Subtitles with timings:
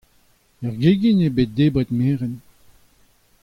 [0.65, 2.35] Er gegin eo bet debret merenn.